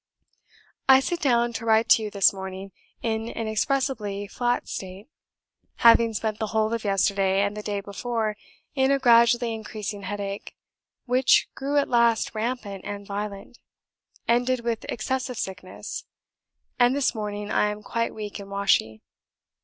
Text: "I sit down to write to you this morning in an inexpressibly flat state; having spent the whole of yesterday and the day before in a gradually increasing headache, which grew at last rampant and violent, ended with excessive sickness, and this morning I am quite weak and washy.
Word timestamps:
"I 0.89 0.99
sit 0.99 1.21
down 1.21 1.53
to 1.53 1.63
write 1.65 1.87
to 1.89 2.01
you 2.01 2.09
this 2.09 2.33
morning 2.33 2.71
in 3.03 3.29
an 3.29 3.37
inexpressibly 3.37 4.25
flat 4.25 4.67
state; 4.67 5.09
having 5.75 6.15
spent 6.15 6.39
the 6.39 6.47
whole 6.47 6.73
of 6.73 6.83
yesterday 6.83 7.41
and 7.43 7.55
the 7.55 7.61
day 7.61 7.81
before 7.81 8.35
in 8.73 8.89
a 8.89 8.97
gradually 8.97 9.53
increasing 9.53 10.01
headache, 10.01 10.55
which 11.05 11.49
grew 11.53 11.77
at 11.77 11.87
last 11.87 12.33
rampant 12.33 12.83
and 12.83 13.05
violent, 13.05 13.59
ended 14.27 14.61
with 14.61 14.85
excessive 14.89 15.37
sickness, 15.37 16.05
and 16.79 16.95
this 16.95 17.13
morning 17.13 17.51
I 17.51 17.67
am 17.69 17.83
quite 17.83 18.11
weak 18.15 18.39
and 18.39 18.49
washy. 18.49 19.03